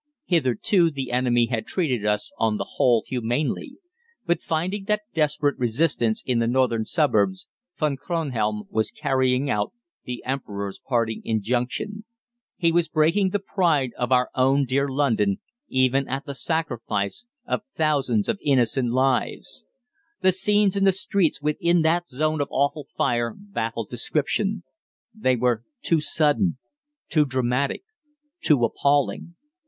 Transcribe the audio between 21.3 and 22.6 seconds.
within that zone of